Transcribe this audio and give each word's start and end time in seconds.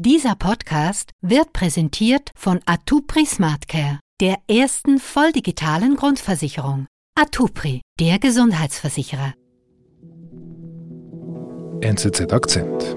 Dieser 0.00 0.36
Podcast 0.36 1.10
wird 1.22 1.52
präsentiert 1.52 2.30
von 2.36 2.60
Atupri 2.66 3.26
SmartCare, 3.26 3.98
der 4.20 4.36
ersten 4.46 5.00
volldigitalen 5.00 5.96
Grundversicherung. 5.96 6.86
Atupri, 7.16 7.80
der 7.98 8.20
Gesundheitsversicherer. 8.20 9.34
NZZ 11.80 12.32
Akzent. 12.32 12.96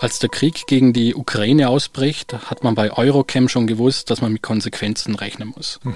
Als 0.00 0.20
der 0.20 0.28
Krieg 0.28 0.68
gegen 0.68 0.92
die 0.92 1.16
Ukraine 1.16 1.68
ausbricht, 1.68 2.32
hat 2.48 2.62
man 2.62 2.76
bei 2.76 2.96
Eurochem 2.96 3.48
schon 3.48 3.66
gewusst, 3.66 4.08
dass 4.10 4.20
man 4.20 4.32
mit 4.32 4.42
Konsequenzen 4.42 5.16
rechnen 5.16 5.48
muss. 5.56 5.80
Mhm. 5.82 5.94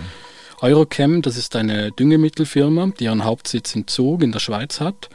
Eurochem, 0.61 1.23
das 1.23 1.37
ist 1.37 1.55
eine 1.57 1.93
Düngemittelfirma, 1.93 2.93
die 2.99 3.05
ihren 3.05 3.25
Hauptsitz 3.25 3.75
in 3.75 3.87
Zug 3.87 4.23
in 4.23 4.33
der 4.33 4.41
Schweiz 4.41 4.81
hat. 4.81 5.11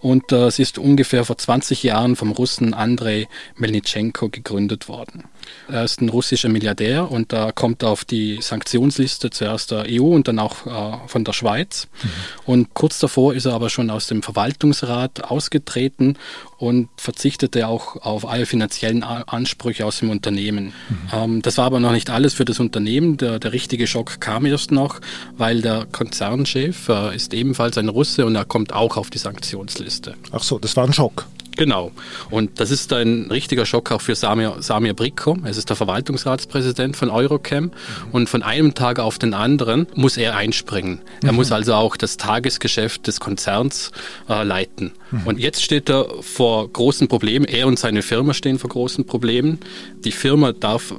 Und 0.00 0.32
äh, 0.32 0.50
sie 0.50 0.62
ist 0.62 0.78
ungefähr 0.78 1.24
vor 1.24 1.38
20 1.38 1.82
Jahren 1.82 2.16
vom 2.16 2.32
Russen 2.32 2.74
Andrei 2.74 3.28
Melnitschenko 3.56 4.28
gegründet 4.28 4.88
worden. 4.88 5.24
Er 5.68 5.84
ist 5.84 6.00
ein 6.00 6.08
russischer 6.08 6.48
Milliardär 6.48 7.10
und 7.10 7.32
da 7.32 7.52
kommt 7.52 7.82
er 7.82 7.90
auf 7.90 8.04
die 8.04 8.40
Sanktionsliste 8.40 9.30
zuerst 9.30 9.70
der 9.70 9.86
EU 9.88 10.04
und 10.04 10.28
dann 10.28 10.38
auch 10.38 10.66
äh, 10.66 11.08
von 11.08 11.24
der 11.24 11.32
Schweiz. 11.32 11.88
Mhm. 12.02 12.08
Und 12.44 12.74
kurz 12.74 12.98
davor 12.98 13.34
ist 13.34 13.46
er 13.46 13.54
aber 13.54 13.70
schon 13.70 13.90
aus 13.90 14.06
dem 14.06 14.22
Verwaltungsrat 14.22 15.24
ausgetreten 15.24 16.16
und 16.58 16.88
verzichtete 16.96 17.66
auch 17.66 17.96
auf 17.96 18.28
alle 18.28 18.46
finanziellen 18.46 19.02
Ansprüche 19.02 19.84
aus 19.84 19.98
dem 19.98 20.10
Unternehmen. 20.10 20.66
Mhm. 20.66 20.96
Ähm, 21.12 21.42
das 21.42 21.58
war 21.58 21.66
aber 21.66 21.80
noch 21.80 21.92
nicht 21.92 22.10
alles 22.10 22.34
für 22.34 22.44
das 22.44 22.60
Unternehmen. 22.60 23.16
Der, 23.16 23.38
der 23.38 23.52
richtige 23.52 23.86
Schock 23.86 24.20
kam 24.20 24.46
erst 24.46 24.70
noch, 24.70 25.00
weil 25.36 25.60
der 25.60 25.86
Konzernchef 25.90 26.88
äh, 26.88 27.16
ist 27.16 27.34
ebenfalls 27.34 27.78
ein 27.78 27.88
Russe 27.88 28.26
und 28.26 28.36
er 28.36 28.44
kommt 28.44 28.72
auch 28.72 28.96
auf 28.96 29.10
die 29.10 29.18
Sanktionsliste. 29.18 30.14
Ach 30.30 30.42
so, 30.42 30.58
das 30.58 30.76
war 30.76 30.84
ein 30.84 30.92
Schock. 30.92 31.26
Genau. 31.56 31.92
Und 32.30 32.60
das 32.60 32.70
ist 32.70 32.92
ein 32.92 33.28
richtiger 33.30 33.66
Schock 33.66 33.92
auch 33.92 34.00
für 34.00 34.14
Samir, 34.14 34.56
Samir 34.60 34.94
Bricko. 34.94 35.36
Es 35.44 35.56
ist 35.56 35.68
der 35.68 35.76
Verwaltungsratspräsident 35.76 36.96
von 36.96 37.10
Eurocam. 37.10 37.64
Mhm. 37.64 37.70
Und 38.12 38.28
von 38.28 38.42
einem 38.42 38.74
Tag 38.74 38.98
auf 38.98 39.18
den 39.18 39.34
anderen 39.34 39.86
muss 39.94 40.16
er 40.16 40.36
einspringen. 40.36 41.00
Er 41.22 41.32
mhm. 41.32 41.36
muss 41.36 41.52
also 41.52 41.74
auch 41.74 41.96
das 41.96 42.16
Tagesgeschäft 42.16 43.06
des 43.06 43.20
Konzerns 43.20 43.92
äh, 44.28 44.42
leiten. 44.42 44.92
Mhm. 45.10 45.26
Und 45.26 45.38
jetzt 45.38 45.62
steht 45.62 45.90
er 45.90 46.06
vor 46.20 46.68
großen 46.68 47.08
Problemen. 47.08 47.44
Er 47.44 47.66
und 47.66 47.78
seine 47.78 48.02
Firma 48.02 48.34
stehen 48.34 48.58
vor 48.58 48.70
großen 48.70 49.04
Problemen. 49.04 49.58
Die 50.04 50.12
Firma 50.12 50.52
darf 50.52 50.94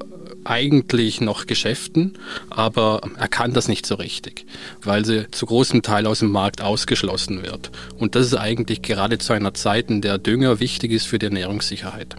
eigentlich 0.46 1.22
noch 1.22 1.46
Geschäften, 1.46 2.18
aber 2.50 3.02
er 3.18 3.28
kann 3.28 3.54
das 3.54 3.68
nicht 3.68 3.86
so 3.86 3.96
richtig, 3.96 4.46
weil 4.82 5.06
sie 5.06 5.30
zu 5.32 5.46
großem 5.46 5.82
Teil 5.82 6.08
aus 6.08 6.20
dem 6.20 6.32
Markt 6.32 6.62
ausgeschlossen 6.62 7.44
wird. 7.44 7.72
Und 7.98 8.16
das 8.16 8.28
ist 8.28 8.36
eigentlich 8.36 8.82
gerade 8.82 9.18
zu 9.18 9.34
einer 9.34 9.54
Zeit, 9.54 9.90
in 9.90 10.02
der 10.02 10.18
Dünger 10.18 10.60
wichtig 10.60 10.92
ist 10.92 11.08
für 11.08 11.20
die 11.20 11.28
Ernährungssicherheit. 11.28 12.16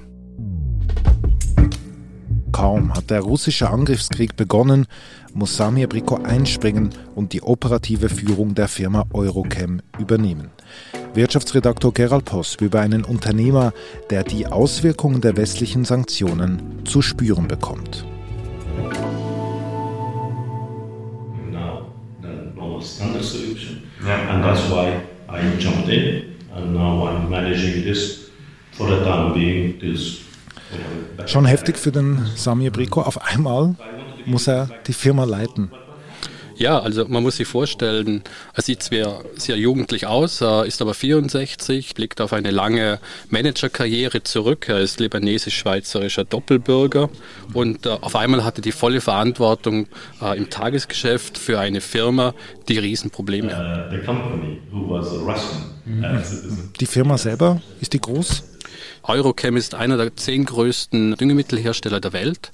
Kaum 2.52 2.94
hat 2.94 3.10
der 3.10 3.20
russische 3.20 3.68
Angriffskrieg 3.68 4.36
begonnen, 4.36 4.86
muss 5.32 5.56
Samir 5.56 5.88
Briko 5.88 6.22
einspringen 6.22 6.90
und 7.16 7.32
die 7.32 7.42
operative 7.42 8.08
Führung 8.08 8.54
der 8.54 8.68
Firma 8.68 9.06
Eurochem 9.12 9.82
übernehmen. 9.98 10.50
Wirtschaftsredaktor 11.14 11.92
Gerald 11.92 12.24
Poss 12.24 12.56
über 12.60 12.80
einen 12.80 13.04
Unternehmer, 13.04 13.72
der 14.10 14.24
die 14.24 14.46
Auswirkungen 14.46 15.20
der 15.20 15.36
westlichen 15.36 15.84
Sanktionen 15.84 16.84
zu 16.84 17.02
spüren 17.02 17.48
bekommt. 17.48 18.04
standard 22.84 23.24
solution. 23.24 23.82
Yeah. 24.04 24.34
And 24.34 24.44
that's 24.44 24.68
why 24.70 25.00
I 25.28 25.40
jumped 25.58 25.88
in. 25.88 26.36
And 26.54 26.74
now 26.74 27.06
I'm 27.06 27.28
managing 27.28 27.82
this 27.82 28.30
for 28.72 28.88
the 28.88 29.02
time 29.04 29.32
being. 29.34 29.78
This 29.80 30.20
Schon 31.26 31.46
heftig 31.46 31.78
für 31.78 31.92
den 31.92 32.26
Samir 32.36 32.70
Brico. 32.70 33.02
Auf 33.02 33.22
einmal 33.22 33.76
muss 34.26 34.48
er 34.48 34.68
die 34.86 34.92
Firma 34.92 35.24
leiten. 35.24 35.70
Ja, 36.56 36.78
also 36.78 37.06
man 37.08 37.22
muss 37.22 37.36
sich 37.36 37.48
vorstellen, 37.48 38.22
er 38.54 38.62
sieht 38.62 38.82
zwar 38.82 39.24
sehr 39.36 39.56
jugendlich 39.56 40.06
aus, 40.06 40.40
ist 40.66 40.82
aber 40.82 40.94
64, 40.94 41.94
blickt 41.94 42.20
auf 42.20 42.32
eine 42.32 42.50
lange 42.50 43.00
Managerkarriere 43.30 44.22
zurück. 44.22 44.68
Er 44.68 44.80
ist 44.80 45.00
libanesisch-schweizerischer 45.00 46.24
Doppelbürger 46.24 47.10
und 47.52 47.86
äh, 47.86 47.90
auf 47.90 48.16
einmal 48.16 48.44
hatte 48.44 48.60
die 48.60 48.72
volle 48.72 49.00
Verantwortung 49.00 49.86
äh, 50.22 50.36
im 50.36 50.50
Tagesgeschäft 50.50 51.38
für 51.38 51.58
eine 51.58 51.80
Firma, 51.80 52.34
die 52.68 52.78
Riesenprobleme 52.78 53.56
hat. 53.56 53.92
Die 56.80 56.86
Firma 56.86 57.18
selber, 57.18 57.60
ist 57.80 57.92
die 57.92 58.00
groß? 58.00 58.53
Eurochem 59.04 59.56
ist 59.56 59.74
einer 59.74 59.96
der 59.96 60.16
zehn 60.16 60.44
größten 60.44 61.16
Düngemittelhersteller 61.16 62.00
der 62.00 62.12
Welt 62.12 62.52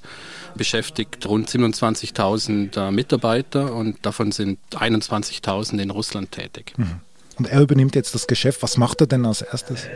beschäftigt 0.55 1.25
rund 1.25 1.49
27.000 1.49 2.77
äh, 2.77 2.91
Mitarbeiter 2.91 3.73
und 3.73 4.05
davon 4.05 4.31
sind 4.31 4.59
21.000 4.71 5.81
in 5.81 5.89
Russland 5.89 6.31
tätig. 6.31 6.73
Mhm. 6.77 6.99
Und 7.37 7.47
er 7.47 7.61
übernimmt 7.61 7.95
jetzt 7.95 8.13
das 8.13 8.27
Geschäft. 8.27 8.61
Was 8.61 8.77
macht 8.77 9.01
er 9.01 9.07
denn 9.07 9.25
als 9.25 9.41
erstes? 9.41 9.87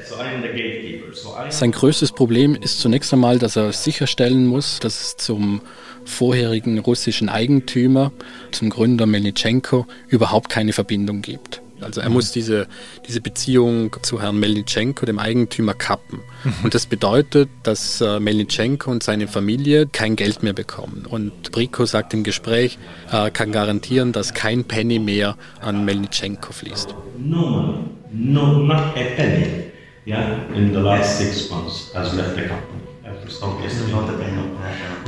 Sein 1.50 1.72
größtes 1.72 2.14
Problem 2.14 2.56
ist 2.56 2.80
zunächst 2.80 3.14
einmal, 3.14 3.38
dass 3.38 3.56
er 3.56 3.74
sicherstellen 3.74 4.48
muss, 4.48 4.80
dass 4.80 5.02
es 5.02 5.18
zum 5.18 5.62
vorherigen 6.06 6.80
russischen 6.80 7.30
Eigentümer, 7.30 8.12
zum 8.52 8.70
Gründer 8.70 9.06
Melnitschenko, 9.06 9.86
überhaupt 10.08 10.50
keine 10.50 10.74
Verbindung 10.74 11.22
gibt. 11.22 11.62
Also 11.82 12.02
er 12.02 12.10
muss 12.10 12.32
diese, 12.32 12.68
diese 13.08 13.22
Beziehung 13.22 13.96
zu 14.02 14.22
Herrn 14.22 14.40
Melnitschenko, 14.40 15.06
dem 15.06 15.20
Eigentümer, 15.20 15.74
kappen. 15.74 16.20
Mhm. 16.44 16.54
Und 16.64 16.74
das 16.74 16.86
bedeutet, 16.86 17.50
dass 17.64 18.02
äh, 18.02 18.20
Melnitschenko 18.20 18.92
und 18.92 19.04
seine 19.04 19.28
Familie 19.28 19.88
kein 19.88 20.16
Geld 20.16 20.44
mehr 20.44 20.54
bekommen. 20.54 21.06
Und 21.08 21.52
Brico 21.52 21.86
sagt 21.86 22.14
im 22.14 22.24
Gespräch, 22.24 22.78
äh, 23.12 23.30
kann 23.32 23.52
garantieren, 23.52 24.12
dass 24.12 24.34
kein 24.34 24.64
Penny 24.64 25.00
mehr 25.00 25.38
an 25.62 25.86
Melnitschenko 25.86 26.54
fließt. 26.54 26.96
No 27.18 27.38
money, 27.38 27.78
no, 28.12 28.60
not 28.60 28.78
a 28.78 29.04
penny. 29.16 29.72
Yeah, 30.08 30.38
in 30.54 30.72
the 30.72 30.80
last 30.80 31.18
six 31.18 31.50
months 31.50 31.92
has 31.96 32.14
left 32.14 32.36
the 32.36 32.44
company. 32.44 32.86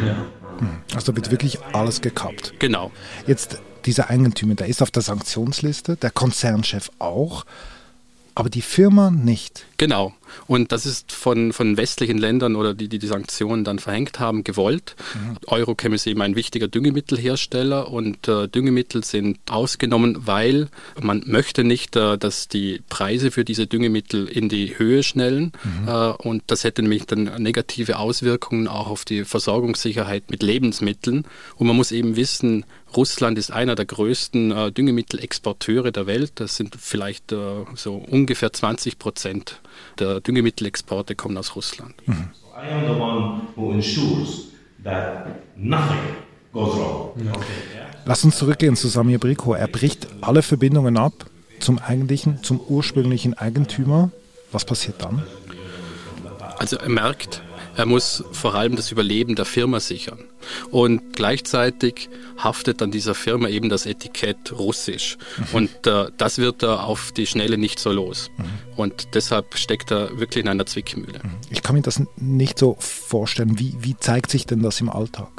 Ja. 0.05 0.25
Also 0.95 1.15
wird 1.15 1.31
wirklich 1.31 1.59
alles 1.73 2.01
gekappt. 2.01 2.53
Genau. 2.59 2.91
Jetzt 3.25 3.61
dieser 3.87 4.09
Eigentümer, 4.09 4.55
der 4.55 4.67
ist 4.67 4.81
auf 4.81 4.91
der 4.91 5.01
Sanktionsliste, 5.01 5.95
der 5.95 6.11
Konzernchef 6.11 6.91
auch, 6.99 7.45
aber 8.35 8.49
die 8.49 8.61
Firma 8.61 9.09
nicht. 9.09 9.65
Genau. 9.77 10.13
Und 10.47 10.71
das 10.71 10.85
ist 10.85 11.11
von, 11.11 11.53
von 11.53 11.77
westlichen 11.77 12.17
Ländern 12.17 12.55
oder 12.55 12.73
die, 12.73 12.87
die 12.87 12.99
die 12.99 13.07
Sanktionen 13.07 13.63
dann 13.63 13.79
verhängt 13.79 14.19
haben, 14.19 14.43
gewollt. 14.43 14.95
Mhm. 15.13 15.37
Eurochem 15.47 15.93
ist 15.93 16.07
eben 16.07 16.21
ein 16.21 16.35
wichtiger 16.35 16.67
Düngemittelhersteller 16.67 17.91
und 17.91 18.27
äh, 18.27 18.47
Düngemittel 18.47 19.03
sind 19.03 19.39
ausgenommen, 19.49 20.27
weil 20.27 20.69
man 21.01 21.23
möchte 21.25 21.63
nicht, 21.63 21.95
äh, 21.95 22.17
dass 22.17 22.47
die 22.47 22.81
Preise 22.89 23.31
für 23.31 23.45
diese 23.45 23.67
Düngemittel 23.67 24.27
in 24.27 24.49
die 24.49 24.77
Höhe 24.77 25.03
schnellen. 25.03 25.51
Mhm. 25.63 25.87
Äh, 25.87 26.09
und 26.11 26.43
das 26.47 26.63
hätte 26.63 26.81
nämlich 26.81 27.05
dann 27.05 27.41
negative 27.41 27.99
Auswirkungen 27.99 28.67
auch 28.67 28.87
auf 28.87 29.05
die 29.05 29.25
Versorgungssicherheit 29.25 30.29
mit 30.29 30.43
Lebensmitteln. 30.43 31.25
Und 31.55 31.67
man 31.67 31.75
muss 31.75 31.91
eben 31.91 32.15
wissen, 32.15 32.65
Russland 32.95 33.37
ist 33.37 33.51
einer 33.51 33.75
der 33.75 33.85
größten 33.85 34.51
äh, 34.51 34.71
Düngemittelexporteure 34.71 35.91
der 35.91 36.07
Welt. 36.07 36.33
Das 36.35 36.55
sind 36.55 36.75
vielleicht 36.79 37.31
äh, 37.31 37.65
so 37.75 37.95
ungefähr 37.95 38.53
20 38.53 38.97
Prozent 38.97 39.59
der 39.99 40.16
Düngemittelexporte 40.21 41.15
kommen 41.15 41.37
aus 41.37 41.55
Russland. 41.55 41.95
Mhm. 42.07 42.29
Lass 48.05 48.23
uns 48.23 48.37
zurückgehen 48.37 48.75
zu 48.75 48.87
Samir 48.87 49.19
Briko. 49.19 49.53
Er 49.53 49.67
bricht 49.67 50.07
alle 50.21 50.41
Verbindungen 50.41 50.97
ab 50.97 51.13
zum 51.59 51.79
eigentlichen, 51.79 52.43
zum 52.43 52.59
ursprünglichen 52.59 53.33
Eigentümer. 53.33 54.11
Was 54.51 54.65
passiert 54.65 55.03
dann? 55.03 55.23
Also 56.57 56.77
er 56.77 56.89
merkt, 56.89 57.41
er 57.77 57.85
muss 57.85 58.23
vor 58.31 58.55
allem 58.55 58.75
das 58.75 58.91
Überleben 58.91 59.35
der 59.35 59.45
Firma 59.45 59.79
sichern. 59.79 60.17
Und 60.71 61.13
gleichzeitig 61.13 62.09
haftet 62.37 62.81
an 62.81 62.89
dieser 62.89 63.13
Firma 63.13 63.49
eben 63.49 63.69
das 63.69 63.85
Etikett 63.85 64.51
russisch. 64.51 65.17
Mhm. 65.37 65.45
Und 65.53 65.87
äh, 65.87 66.07
das 66.17 66.39
wird 66.39 66.63
er 66.63 66.85
auf 66.85 67.11
die 67.11 67.27
Schnelle 67.27 67.57
nicht 67.59 67.79
so 67.79 67.91
los. 67.91 68.31
Mhm. 68.37 68.43
Und 68.77 69.07
deshalb 69.13 69.57
steckt 69.57 69.91
er 69.91 70.17
wirklich 70.17 70.43
in 70.43 70.49
einer 70.49 70.65
Zwickmühle. 70.65 71.19
Mhm. 71.23 71.29
Ich 71.51 71.61
kann 71.61 71.75
mir 71.75 71.83
das 71.83 72.01
nicht 72.15 72.57
so 72.57 72.77
vorstellen. 72.79 73.59
Wie, 73.59 73.75
wie 73.79 73.95
zeigt 73.95 74.31
sich 74.31 74.47
denn 74.47 74.63
das 74.63 74.81
im 74.81 74.89
Alltag? 74.89 75.29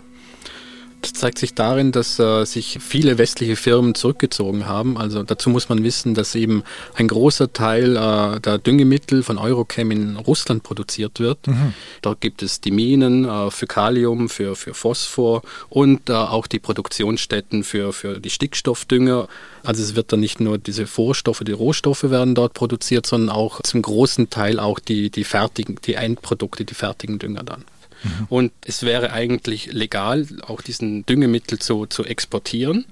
Das 1.09 1.21
zeigt 1.21 1.39
sich 1.39 1.55
darin, 1.55 1.91
dass 1.91 2.19
äh, 2.19 2.45
sich 2.45 2.79
viele 2.83 3.17
westliche 3.17 3.57
Firmen 3.57 3.95
zurückgezogen 3.95 4.67
haben. 4.67 4.99
Also 4.99 5.23
dazu 5.23 5.49
muss 5.49 5.71
man 5.71 5.83
wissen, 5.83 6.15
dass 6.15 6.35
eben 6.35 6.65
ein 6.97 7.09
großer 7.09 7.51
Teil 7.51 7.97
äh, 7.97 8.41
der 8.41 8.59
Düngemittel 8.59 9.23
von 9.23 9.39
Eurochem 9.39 9.91
in 9.91 10.17
Russland 10.17 10.65
produziert 10.65 11.19
wird. 11.19 11.47
Mhm. 11.47 11.73
Dort 12.03 12.21
gibt 12.21 12.43
es 12.43 12.61
die 12.61 12.73
Minen 12.73 13.25
äh, 13.25 13.51
für 13.51 13.67
Kalium, 13.67 14.29
für, 14.29 14.55
für 14.55 14.75
Phosphor 14.75 15.41
und 15.71 16.11
äh, 16.11 16.13
auch 16.13 16.47
die 16.47 16.59
Produktionsstätten 16.59 17.65
für, 17.65 17.95
für 17.95 18.21
die 18.21 18.31
Stickstoffdünger. 18.31 19.29
Also 19.65 19.83
es 19.83 19.95
wird 19.95 20.13
dann 20.13 20.21
nicht 20.21 20.41
nur 20.41 20.59
diese 20.59 20.87
Vorstoffe, 20.87 21.41
die 21.41 21.53
Rohstoffe 21.53 22.03
werden 22.05 22.35
dort 22.35 22.53
produziert, 22.53 23.07
sondern 23.07 23.35
auch 23.35 23.63
zum 23.63 23.81
großen 23.81 24.29
Teil 24.29 24.61
auch 24.61 24.79
die, 24.79 25.09
die 25.09 25.25
fertigen, 25.25 25.79
die 25.87 25.95
Endprodukte, 25.95 26.67
die 26.67 26.75
fertigen 26.75 27.19
Dünger 27.19 27.45
dann. 27.45 27.65
Mhm. 28.03 28.27
Und 28.29 28.53
es 28.65 28.83
wäre 28.83 29.13
eigentlich 29.13 29.73
legal, 29.73 30.27
auch 30.47 30.63
diesen 30.63 31.05
Düngemittel 31.07 31.59
zu, 31.59 31.87
zu 31.87 32.05
exportieren. 32.05 32.85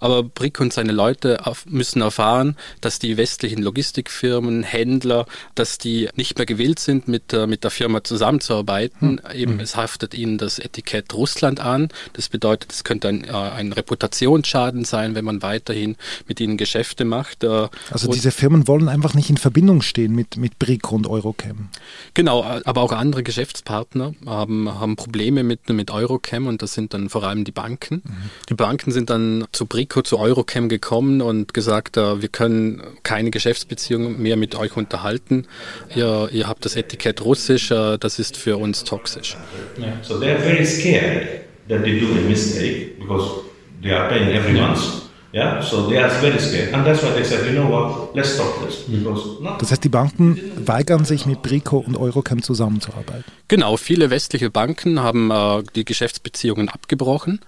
Aber 0.00 0.22
Brick 0.22 0.60
und 0.60 0.72
seine 0.72 0.92
Leute 0.92 1.38
müssen 1.66 2.02
erfahren, 2.02 2.56
dass 2.80 2.98
die 2.98 3.16
westlichen 3.16 3.62
Logistikfirmen, 3.62 4.62
Händler, 4.62 5.26
dass 5.54 5.78
die 5.78 6.08
nicht 6.14 6.38
mehr 6.38 6.46
gewillt 6.46 6.78
sind, 6.78 7.08
mit, 7.08 7.32
mit 7.32 7.64
der 7.64 7.70
Firma 7.70 8.04
zusammenzuarbeiten. 8.04 9.20
Hm. 9.22 9.36
Eben, 9.36 9.52
hm. 9.54 9.60
es 9.60 9.76
haftet 9.76 10.14
ihnen 10.14 10.38
das 10.38 10.58
Etikett 10.58 11.12
Russland 11.14 11.60
an. 11.60 11.88
Das 12.12 12.28
bedeutet, 12.28 12.72
es 12.72 12.84
könnte 12.84 13.08
ein, 13.08 13.24
äh, 13.24 13.32
ein 13.32 13.72
Reputationsschaden 13.72 14.84
sein, 14.84 15.14
wenn 15.14 15.24
man 15.24 15.42
weiterhin 15.42 15.96
mit 16.26 16.40
ihnen 16.40 16.56
Geschäfte 16.56 17.04
macht. 17.04 17.44
Äh, 17.44 17.68
also 17.90 18.10
diese 18.10 18.30
Firmen 18.30 18.68
wollen 18.68 18.88
einfach 18.88 19.14
nicht 19.14 19.30
in 19.30 19.36
Verbindung 19.36 19.82
stehen 19.82 20.14
mit, 20.14 20.36
mit 20.36 20.58
Brick 20.58 20.92
und 20.92 21.06
Eurochem. 21.06 21.68
Genau, 22.14 22.44
aber 22.44 22.82
auch 22.82 22.92
andere 22.92 23.22
Geschäftspartner 23.22 24.14
haben, 24.48 24.80
haben 24.80 24.96
Probleme 24.96 25.42
mit, 25.42 25.68
mit 25.68 25.90
Eurochem 25.90 26.46
und 26.46 26.62
das 26.62 26.74
sind 26.74 26.94
dann 26.94 27.08
vor 27.08 27.24
allem 27.24 27.44
die 27.44 27.52
Banken. 27.52 28.02
Mhm. 28.04 28.30
Die 28.48 28.54
Banken 28.54 28.90
sind 28.90 29.10
dann 29.10 29.46
zu 29.52 29.66
Brick 29.66 29.88
Rico 29.88 30.02
zu 30.02 30.18
Eurochem 30.18 30.68
gekommen 30.68 31.20
und 31.20 31.54
gesagt, 31.54 31.96
uh, 31.96 32.20
wir 32.20 32.28
können 32.28 32.82
keine 33.02 33.30
Geschäftsbeziehungen 33.30 34.20
mehr 34.20 34.36
mit 34.36 34.54
euch 34.54 34.76
unterhalten. 34.76 35.46
Ihr, 35.94 36.28
ihr 36.32 36.48
habt 36.48 36.64
das 36.64 36.76
Etikett 36.76 37.24
russisch, 37.24 37.70
uh, 37.70 37.96
das 37.96 38.18
ist 38.18 38.36
für 38.36 38.56
uns 38.56 38.84
toxisch. 38.84 39.36
Yeah. 39.78 39.92
So 40.02 40.14
they're 40.18 40.38
very 40.38 40.64
scared 40.64 41.42
that 41.68 41.84
they 41.84 42.00
do 42.00 42.06
a 42.06 42.28
mistake 42.28 42.98
because 42.98 43.44
they 43.82 43.92
are 43.92 44.08
paying 44.08 44.30
every 44.30 44.52
month. 44.52 45.07
Yeah, 45.38 45.62
so 45.62 45.88
they 45.88 45.98
are 45.98 46.10
very 46.20 46.38
scared. 46.40 46.74
And 46.74 46.84
that's 46.84 47.00
why 47.00 47.12
they 47.14 47.22
said, 47.22 47.46
you 47.46 47.52
know 47.52 47.70
what, 47.70 48.12
let's 48.12 48.34
stop 48.34 48.60
this. 48.64 48.84
Because 48.88 49.38
das 49.60 49.70
heißt, 49.70 49.84
die 49.84 49.88
Banken 49.88 50.40
weigern 50.66 51.04
sich 51.04 51.26
mit 51.26 51.42
Brico 51.42 51.78
und 51.78 51.96
Eurochem 51.96 52.42
zusammenzuarbeiten. 52.42 53.24
Genau, 53.46 53.76
viele 53.76 54.10
westliche 54.10 54.50
Banken 54.50 55.00
haben 55.00 55.30
äh, 55.30 55.62
die 55.76 55.84
Geschäftsbeziehungen 55.84 56.68
abgebrochen 56.68 57.40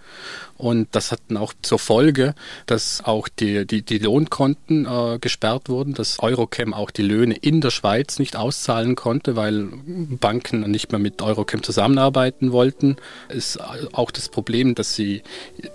und 0.60 0.88
das 0.92 1.10
hat 1.10 1.20
dann 1.28 1.38
auch 1.38 1.54
zur 1.62 1.78
Folge, 1.78 2.34
dass 2.66 3.02
auch 3.02 3.28
die, 3.28 3.66
die, 3.66 3.81
die 3.81 3.96
Lohnkonten 3.96 4.84
äh, 4.84 5.19
gesperrt 5.19 5.70
wurden, 5.70 5.94
dass 5.94 6.19
Eurochem 6.20 6.75
auch 6.75 6.90
die 6.90 7.02
Löhne 7.02 7.34
in 7.34 7.62
der 7.62 7.70
Schweiz 7.70 8.19
nicht 8.19 8.37
auszahlen 8.37 8.94
konnte, 8.94 9.37
weil 9.37 9.69
Banken 10.20 10.70
nicht 10.70 10.92
mehr 10.92 10.98
mit 10.98 11.22
Eurochem 11.22 11.62
zusammenarbeiten 11.62 12.52
wollten. 12.52 12.96
Ist 13.31 13.58
auch 13.94 14.10
das 14.10 14.28
Problem, 14.28 14.75
dass 14.75 14.94
sie 14.94 15.22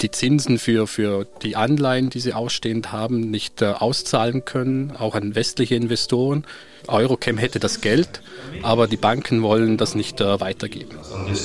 die 0.02 0.12
Zinsen 0.12 0.60
für, 0.60 0.86
für 0.86 1.26
die 1.42 1.56
Anleihen, 1.56 2.05
die 2.10 2.20
sie 2.20 2.34
ausstehend 2.34 2.92
haben, 2.92 3.32
nicht 3.32 3.62
äh, 3.62 3.66
auszahlen 3.66 4.46
können, 4.46 4.92
auch 4.98 5.16
an 5.16 5.36
westliche 5.36 5.76
Investoren. 5.76 6.46
Eurochem 6.88 7.38
hätte 7.38 7.60
das 7.60 7.82
Geld, 7.82 8.22
aber 8.62 8.88
die 8.88 8.98
Banken 8.98 9.42
wollen 9.42 9.78
das 9.78 9.96
nicht 9.96 10.22
äh, 10.22 10.40
weitergeben. 10.40 10.98
us 10.98 11.40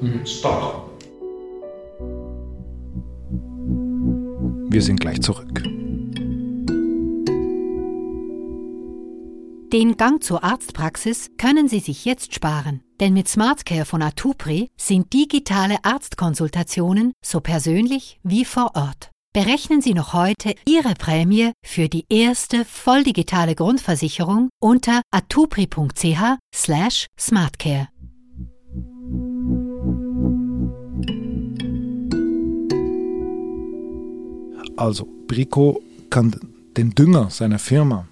mhm. 0.00 0.24
Wir 4.68 4.82
sind 4.82 5.00
gleich 5.00 5.20
zurück. 5.22 5.62
Den 9.72 9.96
Gang 9.96 10.22
zur 10.22 10.44
Arztpraxis 10.44 11.30
können 11.38 11.68
Sie 11.68 11.80
sich 11.80 12.04
jetzt 12.04 12.34
sparen, 12.34 12.82
denn 13.00 13.12
mit 13.12 13.28
SmartCare 13.28 13.84
von 13.84 14.02
Atupri 14.02 14.70
sind 14.76 15.12
digitale 15.12 15.84
Arztkonsultationen 15.84 17.12
so 17.24 17.40
persönlich 17.40 18.18
wie 18.22 18.44
vor 18.44 18.70
Ort. 18.74 19.10
Berechnen 19.32 19.82
Sie 19.82 19.92
noch 19.92 20.14
heute 20.14 20.54
Ihre 20.66 20.94
Prämie 20.94 21.52
für 21.62 21.88
die 21.88 22.06
erste 22.08 22.64
volldigitale 22.64 23.54
Grundversicherung 23.54 24.48
unter 24.60 25.02
atupri.ch/smartcare. 25.10 27.88
Also, 34.76 35.08
Brico 35.26 35.82
kann 36.10 36.38
den 36.76 36.94
Dünger 36.94 37.30
seiner 37.30 37.58
Firma, 37.58 38.06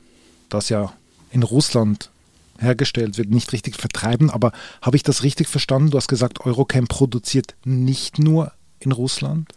das 0.49 0.69
ja 0.69 0.93
in 1.31 1.43
Russland 1.43 2.11
hergestellt 2.59 3.19
wird, 3.19 3.31
nicht 3.31 3.53
richtig 3.53 3.77
vertreiben. 3.77 4.31
Aber 4.31 4.53
habe 4.83 4.97
ich 4.97 5.03
das 5.03 5.23
richtig 5.23 5.49
verstanden? 5.49 5.91
Du 5.91 5.97
hast 5.97 6.09
gesagt, 6.09 6.41
Eurochem 6.45 6.87
produziert 6.87 7.55
nicht 7.65 8.19
nur 8.19 8.53
in 8.85 8.93
Russland? 8.93 9.49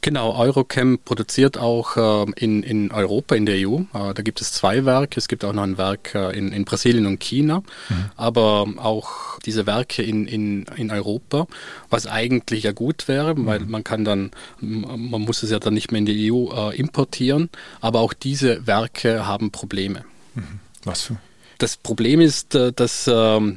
Genau, 0.00 0.36
Eurochem 0.36 1.00
produziert 1.04 1.58
auch 1.58 1.96
äh, 1.96 2.30
in, 2.36 2.62
in 2.62 2.92
Europa, 2.92 3.34
in 3.34 3.46
der 3.46 3.68
EU. 3.68 3.80
Äh, 3.80 4.14
da 4.14 4.22
gibt 4.22 4.40
es 4.40 4.52
zwei 4.52 4.84
Werke. 4.84 5.18
Es 5.18 5.26
gibt 5.26 5.44
auch 5.44 5.52
noch 5.52 5.64
ein 5.64 5.76
Werk 5.76 6.14
äh, 6.14 6.30
in, 6.38 6.52
in 6.52 6.64
Brasilien 6.64 7.06
und 7.06 7.18
China. 7.18 7.62
Mhm. 7.88 8.10
Aber 8.16 8.66
auch 8.76 9.40
diese 9.40 9.66
Werke 9.66 10.02
in, 10.02 10.26
in, 10.26 10.66
in 10.76 10.90
Europa, 10.90 11.46
was 11.90 12.06
eigentlich 12.06 12.64
ja 12.64 12.72
gut 12.72 13.08
wäre, 13.08 13.34
mhm. 13.34 13.46
weil 13.46 13.60
man 13.60 13.82
kann 13.82 14.04
dann, 14.04 14.30
man 14.60 15.20
muss 15.22 15.42
es 15.42 15.50
ja 15.50 15.58
dann 15.58 15.74
nicht 15.74 15.90
mehr 15.90 15.98
in 15.98 16.06
die 16.06 16.30
EU 16.32 16.52
äh, 16.52 16.76
importieren. 16.76 17.50
Aber 17.80 18.00
auch 18.00 18.12
diese 18.12 18.66
Werke 18.66 19.26
haben 19.26 19.50
Probleme. 19.50 20.04
Mhm. 20.34 20.60
Was 20.84 21.02
für? 21.02 21.16
Das 21.58 21.76
Problem 21.76 22.20
ist, 22.20 22.54
äh, 22.54 22.72
dass, 22.72 23.10
ähm, 23.12 23.56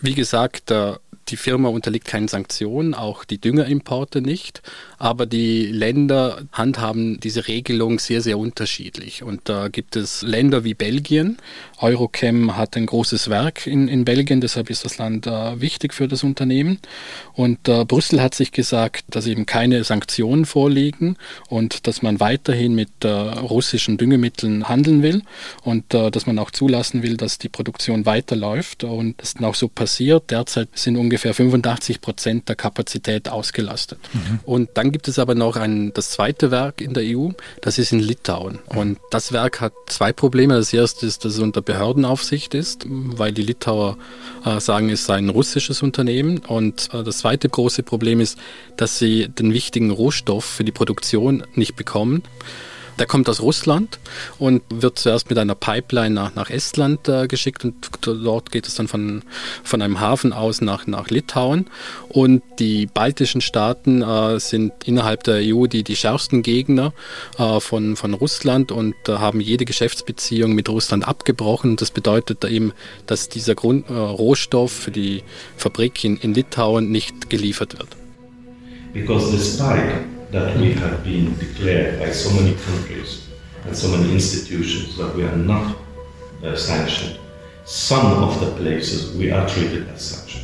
wie 0.00 0.14
gesagt, 0.14 0.72
die 1.32 1.36
Firma 1.36 1.68
unterliegt 1.70 2.06
keinen 2.06 2.28
Sanktionen, 2.28 2.94
auch 2.94 3.24
die 3.24 3.38
Düngerimporte 3.38 4.20
nicht. 4.20 4.62
Aber 4.98 5.26
die 5.26 5.66
Länder 5.66 6.42
handhaben 6.52 7.18
diese 7.18 7.48
Regelung 7.48 7.98
sehr, 7.98 8.20
sehr 8.20 8.38
unterschiedlich. 8.38 9.22
Und 9.22 9.48
da 9.48 9.68
gibt 9.68 9.96
es 9.96 10.22
Länder 10.22 10.62
wie 10.62 10.74
Belgien. 10.74 11.38
Eurochem 11.78 12.56
hat 12.56 12.76
ein 12.76 12.86
großes 12.86 13.30
Werk 13.30 13.66
in, 13.66 13.88
in 13.88 14.04
Belgien, 14.04 14.40
deshalb 14.40 14.70
ist 14.70 14.84
das 14.84 14.98
Land 14.98 15.26
äh, 15.26 15.60
wichtig 15.60 15.94
für 15.94 16.06
das 16.06 16.22
Unternehmen. 16.22 16.78
Und 17.32 17.66
äh, 17.68 17.84
Brüssel 17.84 18.20
hat 18.22 18.34
sich 18.34 18.52
gesagt, 18.52 19.04
dass 19.08 19.26
eben 19.26 19.46
keine 19.46 19.82
Sanktionen 19.84 20.44
vorliegen 20.44 21.16
und 21.48 21.86
dass 21.86 22.02
man 22.02 22.20
weiterhin 22.20 22.74
mit 22.74 22.90
äh, 23.04 23.08
russischen 23.08 23.96
Düngemitteln 23.96 24.68
handeln 24.68 25.02
will 25.02 25.22
und 25.62 25.94
äh, 25.94 26.10
dass 26.10 26.26
man 26.26 26.38
auch 26.38 26.50
zulassen 26.50 27.02
will, 27.02 27.16
dass 27.16 27.38
die 27.38 27.48
Produktion 27.48 28.06
weiterläuft. 28.06 28.84
Und 28.84 29.20
das 29.20 29.32
ist 29.32 29.42
auch 29.42 29.54
so 29.54 29.68
passiert. 29.68 30.30
Derzeit 30.30 30.68
sind 30.74 30.96
ungefähr 30.96 31.21
85 31.30 32.00
Prozent 32.00 32.48
der 32.48 32.56
Kapazität 32.56 33.28
ausgelastet. 33.28 33.98
Mhm. 34.12 34.40
Und 34.44 34.70
dann 34.74 34.90
gibt 34.90 35.08
es 35.08 35.18
aber 35.18 35.34
noch 35.34 35.56
ein, 35.56 35.92
das 35.94 36.10
zweite 36.10 36.50
Werk 36.50 36.80
in 36.80 36.94
der 36.94 37.04
EU, 37.04 37.30
das 37.60 37.78
ist 37.78 37.92
in 37.92 38.00
Litauen. 38.00 38.58
Und 38.66 38.98
das 39.10 39.32
Werk 39.32 39.60
hat 39.60 39.72
zwei 39.86 40.12
Probleme. 40.12 40.54
Das 40.54 40.72
erste 40.72 41.06
ist, 41.06 41.24
dass 41.24 41.34
es 41.34 41.38
unter 41.38 41.62
Behördenaufsicht 41.62 42.54
ist, 42.54 42.84
weil 42.88 43.32
die 43.32 43.42
Litauer 43.42 43.96
äh, 44.44 44.58
sagen, 44.60 44.90
es 44.90 45.06
sei 45.06 45.16
ein 45.16 45.28
russisches 45.28 45.82
Unternehmen. 45.82 46.38
Und 46.38 46.92
äh, 46.92 47.04
das 47.04 47.18
zweite 47.18 47.48
große 47.48 47.82
Problem 47.82 48.20
ist, 48.20 48.38
dass 48.76 48.98
sie 48.98 49.28
den 49.28 49.52
wichtigen 49.52 49.90
Rohstoff 49.90 50.44
für 50.44 50.64
die 50.64 50.72
Produktion 50.72 51.44
nicht 51.54 51.76
bekommen. 51.76 52.22
Der 52.98 53.06
kommt 53.06 53.28
aus 53.28 53.40
Russland 53.40 53.98
und 54.38 54.62
wird 54.68 54.98
zuerst 54.98 55.28
mit 55.30 55.38
einer 55.38 55.54
Pipeline 55.54 56.14
nach, 56.14 56.34
nach 56.34 56.50
Estland 56.50 57.08
äh, 57.08 57.26
geschickt 57.26 57.64
und 57.64 57.74
dort 58.02 58.52
geht 58.52 58.66
es 58.66 58.74
dann 58.74 58.88
von, 58.88 59.22
von 59.64 59.82
einem 59.82 60.00
Hafen 60.00 60.32
aus 60.32 60.60
nach, 60.60 60.86
nach 60.86 61.08
Litauen. 61.08 61.66
Und 62.08 62.42
die 62.58 62.86
baltischen 62.86 63.40
Staaten 63.40 64.02
äh, 64.02 64.38
sind 64.38 64.72
innerhalb 64.84 65.24
der 65.24 65.36
EU 65.36 65.66
die, 65.66 65.84
die 65.84 65.96
schärfsten 65.96 66.42
Gegner 66.42 66.92
äh, 67.38 67.60
von, 67.60 67.96
von 67.96 68.14
Russland 68.14 68.72
und 68.72 68.94
äh, 69.08 69.12
haben 69.12 69.40
jede 69.40 69.64
Geschäftsbeziehung 69.64 70.52
mit 70.52 70.68
Russland 70.68 71.06
abgebrochen. 71.06 71.76
Das 71.76 71.90
bedeutet 71.90 72.44
eben, 72.44 72.72
dass 73.06 73.28
dieser 73.28 73.54
Grund, 73.54 73.88
äh, 73.88 73.92
Rohstoff 73.94 74.72
für 74.72 74.90
die 74.90 75.22
Fabrik 75.56 76.04
in, 76.04 76.18
in 76.18 76.34
Litauen 76.34 76.90
nicht 76.90 77.30
geliefert 77.30 77.78
wird. 77.78 77.88
Because 78.92 79.32
despite 79.32 80.04
that 80.32 80.56
we 80.56 80.72
have 80.72 81.04
been 81.04 81.38
declared 81.38 82.00
by 82.00 82.10
so 82.10 82.30
many 82.30 82.54
countries 82.54 83.28
and 83.66 83.76
so 83.76 83.88
many 83.88 84.12
institutions 84.12 84.96
that 84.96 85.14
we 85.14 85.24
are 85.24 85.36
not 85.36 85.76
uh, 86.42 86.56
sanctioned. 86.56 87.18
Some 87.64 88.06
of 88.24 88.40
the 88.40 88.50
places 88.56 89.14
we 89.16 89.30
are 89.30 89.46
treated 89.46 89.88
as 89.88 90.02
sanctioned. 90.02 90.42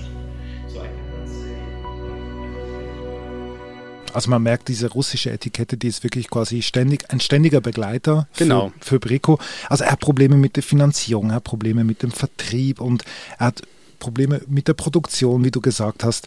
Also 4.14 4.30
man 4.30 4.42
merkt, 4.42 4.68
diese 4.68 4.90
russische 4.90 5.30
Etikette, 5.30 5.76
die 5.76 5.86
ist 5.86 6.02
wirklich 6.02 6.28
quasi 6.30 6.62
ständig, 6.62 7.10
ein 7.10 7.20
ständiger 7.20 7.60
Begleiter 7.60 8.26
genau. 8.36 8.72
für, 8.80 8.94
für 8.94 9.00
Brico. 9.00 9.38
Also 9.68 9.84
er 9.84 9.92
hat 9.92 10.00
Probleme 10.00 10.36
mit 10.36 10.56
der 10.56 10.62
Finanzierung, 10.62 11.28
er 11.28 11.36
hat 11.36 11.44
Probleme 11.44 11.84
mit 11.84 12.02
dem 12.02 12.10
Vertrieb 12.10 12.80
und 12.80 13.04
er 13.38 13.46
hat 13.46 13.62
Probleme 13.98 14.40
mit 14.48 14.66
der 14.66 14.74
Produktion, 14.74 15.44
wie 15.44 15.50
du 15.50 15.60
gesagt 15.60 16.04
hast. 16.04 16.26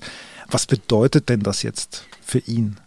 Was 0.50 0.68
bedeutet 0.68 1.28
denn 1.28 1.42
das 1.42 1.64
jetzt 1.64 2.06
für 2.22 2.40
ihn? 2.40 2.78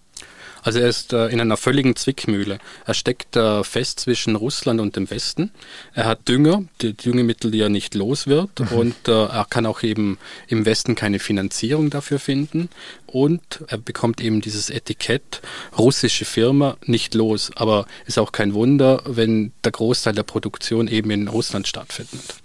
Also 0.64 0.78
er 0.80 0.88
ist 0.88 1.12
äh, 1.12 1.28
in 1.28 1.40
einer 1.40 1.59
völligen 1.59 1.94
Zwickmühle. 1.94 2.59
Er 2.87 2.94
steckt 2.94 3.37
äh, 3.37 3.62
fest 3.62 4.00
zwischen 4.00 4.35
Russland 4.35 4.80
und 4.80 4.97
dem 4.97 5.11
Westen. 5.11 5.50
Er 5.92 6.06
hat 6.06 6.26
Dünger, 6.26 6.64
die 6.80 6.94
Düngemittel, 6.94 7.50
die 7.50 7.61
er 7.61 7.68
nicht 7.68 7.94
los 7.94 8.26
wird. 8.26 8.59
Mhm. 8.59 8.78
Und 8.78 9.09
äh, 9.09 9.26
er 9.26 9.47
kann 9.49 9.66
auch 9.66 9.83
eben 9.83 10.18
im 10.49 10.64
Westen 10.64 10.94
keine 10.94 11.18
Finanzierung 11.18 11.90
dafür 11.90 12.18
finden. 12.18 12.71
Und 13.06 13.62
er 13.68 13.76
bekommt 13.76 14.23
eben 14.23 14.40
dieses 14.40 14.71
Etikett 14.71 15.42
russische 15.76 16.25
Firma 16.25 16.78
nicht 16.87 17.14
los. 17.14 17.50
Aber 17.54 17.87
ist 18.06 18.18
auch 18.18 18.33
kein 18.33 18.54
Wunder, 18.54 19.02
wenn 19.04 19.52
der 19.64 19.73
Großteil 19.73 20.14
der 20.14 20.23
Produktion 20.23 20.88
eben 20.88 21.11
in 21.11 21.28
Russland 21.28 21.68
stattfindet. 21.68 22.37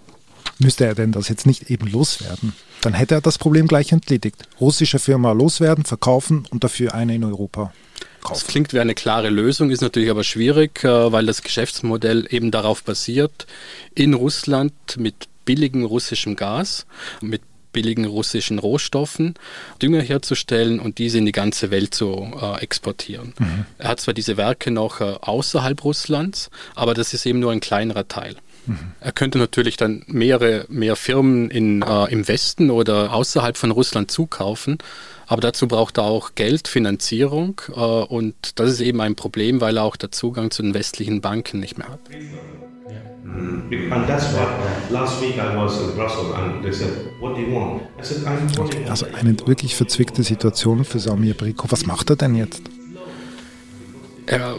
Müsste 0.58 0.84
er 0.84 0.94
denn 0.94 1.10
das 1.10 1.30
jetzt 1.30 1.46
nicht 1.46 1.70
eben 1.70 1.86
loswerden? 1.86 2.52
Dann 2.82 2.92
hätte 2.92 3.14
er 3.14 3.20
das 3.22 3.38
Problem 3.38 3.66
gleich 3.66 3.92
entledigt. 3.92 4.36
Russische 4.60 4.98
Firma 4.98 5.32
loswerden, 5.32 5.84
verkaufen 5.84 6.46
und 6.50 6.64
dafür 6.64 6.94
eine 6.94 7.14
in 7.14 7.24
Europa. 7.24 7.72
Das 8.28 8.46
klingt 8.46 8.72
wie 8.72 8.80
eine 8.80 8.94
klare 8.94 9.30
Lösung, 9.30 9.70
ist 9.70 9.80
natürlich 9.80 10.10
aber 10.10 10.24
schwierig, 10.24 10.84
äh, 10.84 11.12
weil 11.12 11.26
das 11.26 11.42
Geschäftsmodell 11.42 12.26
eben 12.30 12.50
darauf 12.50 12.82
basiert, 12.82 13.46
in 13.94 14.14
Russland 14.14 14.72
mit 14.96 15.14
billigem 15.44 15.84
russischem 15.84 16.36
Gas, 16.36 16.86
mit 17.20 17.42
billigen 17.72 18.04
russischen 18.04 18.58
Rohstoffen 18.58 19.34
Dünger 19.80 20.02
herzustellen 20.02 20.80
und 20.80 20.98
diese 20.98 21.18
in 21.18 21.26
die 21.26 21.32
ganze 21.32 21.70
Welt 21.70 21.94
zu 21.94 22.32
äh, 22.40 22.60
exportieren. 22.60 23.32
Mhm. 23.38 23.64
Er 23.78 23.90
hat 23.90 24.00
zwar 24.00 24.14
diese 24.14 24.36
Werke 24.36 24.70
noch 24.70 25.00
äh, 25.00 25.14
außerhalb 25.20 25.82
Russlands, 25.84 26.50
aber 26.74 26.94
das 26.94 27.14
ist 27.14 27.26
eben 27.26 27.38
nur 27.38 27.52
ein 27.52 27.60
kleinerer 27.60 28.08
Teil. 28.08 28.36
Mhm. 28.66 28.92
Er 29.00 29.12
könnte 29.12 29.38
natürlich 29.38 29.76
dann 29.76 30.02
mehrere 30.06 30.66
mehr 30.68 30.96
Firmen 30.96 31.50
in, 31.50 31.82
äh, 31.82 32.04
im 32.06 32.26
Westen 32.28 32.70
oder 32.70 33.12
außerhalb 33.12 33.56
von 33.56 33.70
Russland 33.70 34.10
zukaufen, 34.10 34.78
aber 35.30 35.40
dazu 35.40 35.68
braucht 35.68 35.96
er 35.96 36.04
auch 36.04 36.34
Geld, 36.34 36.66
Finanzierung 36.66 37.60
äh, 37.68 37.80
und 37.80 38.34
das 38.58 38.68
ist 38.68 38.80
eben 38.80 39.00
ein 39.00 39.14
Problem, 39.14 39.60
weil 39.60 39.76
er 39.76 39.84
auch 39.84 39.94
der 39.94 40.10
Zugang 40.10 40.50
zu 40.50 40.60
den 40.60 40.74
westlichen 40.74 41.20
Banken 41.20 41.60
nicht 41.60 41.78
mehr 41.78 41.86
hat. 41.86 42.00
Also 48.88 49.06
eine 49.14 49.38
wirklich 49.46 49.76
verzwickte 49.76 50.24
Situation 50.24 50.84
für 50.84 50.98
Samir 50.98 51.34
Brico. 51.34 51.70
Was 51.70 51.86
macht 51.86 52.10
er 52.10 52.16
denn 52.16 52.34
jetzt? 52.34 52.62
Er 54.26 54.58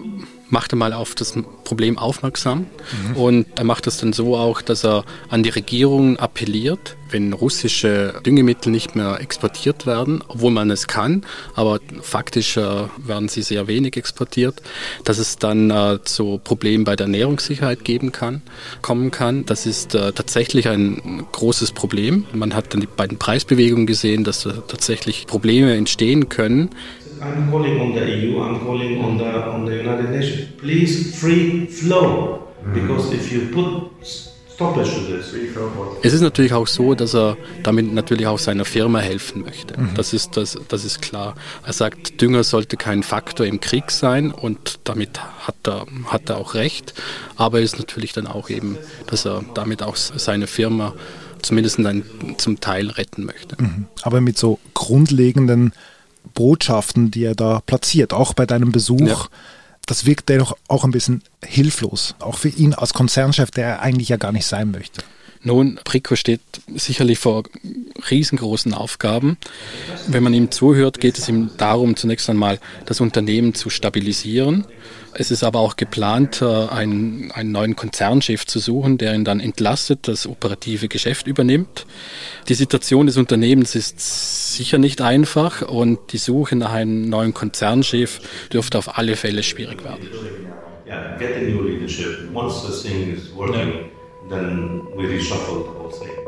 macht 0.52 0.74
er 0.74 0.76
mal 0.76 0.94
auf 0.94 1.16
das 1.16 1.34
Problem 1.64 1.98
aufmerksam 1.98 2.68
mhm. 3.10 3.16
und 3.16 3.46
er 3.56 3.64
macht 3.64 3.88
es 3.88 3.98
dann 3.98 4.14
so 4.14 4.36
auch, 4.36 4.62
dass 4.62 4.84
er 4.84 5.06
an 5.30 5.44
die 5.44 5.50
Regierung 5.50 6.18
appelliert, 6.18 6.98
wenn 7.10 7.34
russische 7.34 8.14
Düngemittel 8.26 8.72
nicht 8.72 8.96
mehr 8.96 9.20
exportiert 9.20 9.86
werden, 9.86 10.24
obwohl 10.28 10.52
man 10.52 10.70
es 10.70 10.88
kann, 10.88 11.24
aber 11.56 11.80
faktisch 12.02 12.58
äh, 12.58 12.62
werden 12.98 13.30
sie 13.30 13.42
sehr 13.42 13.68
wenig 13.68 13.98
exportiert, 13.98 14.62
dass 15.04 15.18
es 15.18 15.38
dann 15.38 15.70
äh, 15.72 16.00
zu 16.04 16.40
Problemen 16.44 16.84
bei 16.84 16.96
der 16.96 17.06
Ernährungssicherheit 17.06 17.84
geben 17.84 18.12
kann, 18.12 18.42
kommen 18.82 19.12
kann. 19.12 19.46
Das 19.46 19.66
ist 19.66 19.96
äh, 19.96 20.12
tatsächlich 20.12 20.68
ein 20.68 21.26
großes 21.32 21.72
Problem. 21.72 22.26
Man 22.34 22.54
hat 22.54 22.74
dann 22.74 22.86
bei 22.96 23.08
den 23.08 23.18
Preisbewegungen 23.18 23.88
gesehen, 23.88 24.24
dass 24.24 24.42
tatsächlich 24.42 25.28
Probleme 25.28 25.76
entstehen 25.76 26.30
können, 26.30 26.70
I'm 27.22 27.52
calling 27.52 27.80
on 27.80 27.94
the 27.94 28.02
EU, 28.02 28.42
I'm 28.42 28.60
calling 28.60 29.04
on 29.04 29.18
the, 29.18 29.26
on 29.26 29.66
the 29.66 29.76
United 29.78 30.10
Nations. 30.10 30.50
Please, 30.58 31.16
free 31.20 31.68
flow. 31.68 32.48
Mhm. 32.66 32.74
Because 32.74 33.14
if 33.14 33.32
you 33.32 33.48
put 33.52 33.92
es 36.04 36.14
ist 36.14 36.22
natürlich 36.22 36.54
auch 36.54 36.68
so, 36.68 36.94
dass 36.94 37.16
er 37.16 37.36
damit 37.64 37.92
natürlich 37.94 38.28
auch 38.28 38.38
seiner 38.38 38.66
Firma 38.66 39.00
helfen 39.00 39.42
möchte. 39.42 39.80
Mhm. 39.80 39.96
Das, 39.96 40.14
ist, 40.14 40.38
das, 40.38 40.58
das 40.68 40.86
ist 40.86 41.02
klar. 41.02 41.36
Er 41.66 41.74
sagt, 41.74 42.22
Dünger 42.22 42.44
sollte 42.44 42.78
kein 42.78 43.02
Faktor 43.02 43.46
im 43.48 43.60
Krieg 43.60 43.90
sein 43.90 44.32
und 44.32 44.80
damit 44.84 45.20
hat 45.48 45.56
er, 45.66 45.88
hat 46.06 46.30
er 46.30 46.38
auch 46.38 46.54
recht. 46.54 46.94
Aber 47.38 47.60
es 47.60 47.74
ist 47.74 47.80
natürlich 47.80 48.14
dann 48.14 48.28
auch 48.28 48.50
eben, 48.50 48.78
dass 49.08 49.26
er 49.26 49.44
damit 49.56 49.82
auch 49.82 49.96
seine 49.96 50.46
Firma 50.46 50.94
zumindest 51.42 51.80
ein, 51.80 52.04
zum 52.38 52.60
Teil 52.60 52.90
retten 52.92 53.26
möchte. 53.26 53.56
Mhm. 53.60 53.88
Aber 54.04 54.22
mit 54.22 54.38
so 54.38 54.60
grundlegenden 54.76 55.74
Botschaften, 56.34 57.12
die 57.12 57.24
er 57.24 57.36
da 57.36 57.62
platziert, 57.66 58.14
auch 58.14 58.34
bei 58.34 58.46
deinem 58.46 58.72
Besuch. 58.72 59.00
Ja. 59.02 59.28
Das 59.86 60.06
wirkt 60.06 60.30
dennoch 60.30 60.56
auch 60.68 60.84
ein 60.84 60.92
bisschen 60.92 61.24
hilflos, 61.44 62.16
auch 62.20 62.38
für 62.38 62.50
ihn 62.50 62.74
als 62.74 62.94
Konzernchef, 62.94 63.52
der 63.52 63.66
er 63.66 63.82
eigentlich 63.82 64.10
ja 64.10 64.18
gar 64.18 64.32
nicht 64.32 64.46
sein 64.46 64.72
möchte. 64.72 65.02
Nun, 65.44 65.80
Prico 65.84 66.16
steht 66.16 66.42
sicherlich 66.76 67.18
vor 67.18 67.44
riesengroßen 68.10 68.74
Aufgaben. 68.74 69.38
Wenn 70.08 70.24
man 70.24 70.34
ihm 70.34 70.52
zuhört, 70.52 71.00
geht 71.00 71.18
es 71.18 71.30
ihm 71.30 71.52
darum, 71.58 71.96
zunächst 71.96 72.30
einmal 72.30 72.60
das 72.86 73.02
Unternehmen 73.02 73.54
zu 73.54 73.70
stabilisieren. 73.70 74.66
Es 75.14 75.30
ist 75.30 75.44
aber 75.44 75.60
auch 75.60 75.76
geplant, 75.76 76.42
äh, 76.42 76.46
einen, 76.46 77.32
einen 77.32 77.52
neuen 77.52 77.76
Konzernchef 77.76 78.46
zu 78.46 78.60
suchen, 78.60 78.98
der 78.98 79.14
ihn 79.14 79.26
dann 79.26 79.40
entlastet, 79.42 80.08
das 80.08 80.26
operative 80.26 80.88
Geschäft 80.88 81.28
übernimmt. 81.28 81.86
Die 82.48 82.54
Situation 82.54 83.08
des 83.08 83.18
Unternehmens 83.18 83.76
ist 83.76 84.56
sicher 84.56 84.78
nicht 84.78 85.02
einfach 85.02 85.62
und 85.64 86.00
die 86.14 86.18
Suche 86.18 86.56
nach 86.56 86.72
einem 86.72 87.10
neuen 87.10 87.34
Konzernchef 87.34 88.22
dürfte 88.54 88.78
auf 88.78 88.98
alle 88.98 89.18
Fälle 89.18 89.44
schwierig 89.44 89.84
werden. 89.84 90.08
Yeah, 90.88 91.18
getting 91.18 91.56
new 91.56 91.64
leadership. 91.64 92.34
Once 92.34 92.66
this 92.66 92.84
thing 92.84 93.16
is 93.16 93.34
working, 93.34 93.92
then 94.30 94.88
we 94.96 95.08
reshuffle 95.08 95.64
the 95.64 95.70
whole 95.70 95.90
thing. 95.90 96.21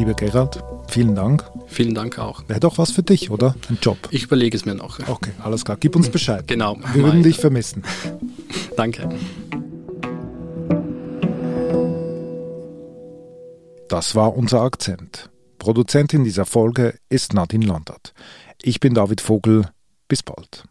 Lieber 0.00 0.14
Gerald, 0.14 0.64
vielen 0.88 1.14
Dank. 1.14 1.44
Vielen 1.66 1.94
Dank 1.94 2.18
auch. 2.18 2.42
Wäre 2.48 2.58
doch 2.58 2.78
was 2.78 2.90
für 2.90 3.02
dich, 3.02 3.30
oder? 3.30 3.54
Ein 3.68 3.76
Job. 3.82 3.98
Ich 4.10 4.22
überlege 4.22 4.56
es 4.56 4.64
mir 4.64 4.74
noch. 4.74 4.98
Okay, 5.06 5.32
alles 5.42 5.62
klar. 5.62 5.76
Gib 5.78 5.94
uns 5.94 6.08
Bescheid. 6.08 6.46
Genau. 6.46 6.78
Wir 6.94 7.02
würden 7.04 7.22
dich 7.22 7.36
vermissen. 7.36 7.82
Danke. 8.78 9.10
Das 13.88 14.14
war 14.14 14.34
unser 14.34 14.62
Akzent. 14.62 15.28
Produzentin 15.58 16.24
dieser 16.24 16.46
Folge 16.46 16.94
ist 17.10 17.34
Nadine 17.34 17.66
Landert. 17.66 18.14
Ich 18.62 18.80
bin 18.80 18.94
David 18.94 19.20
Vogel. 19.20 19.66
Bis 20.08 20.22
bald. 20.22 20.64